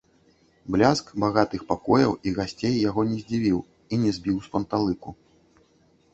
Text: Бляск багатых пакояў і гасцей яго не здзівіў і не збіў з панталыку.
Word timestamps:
Бляск 0.75 1.11
багатых 1.23 1.65
пакояў 1.71 2.15
і 2.31 2.33
гасцей 2.39 2.75
яго 2.89 3.01
не 3.11 3.17
здзівіў 3.21 3.59
і 3.61 3.95
не 4.07 4.17
збіў 4.19 4.35
з 4.49 4.53
панталыку. 4.57 5.09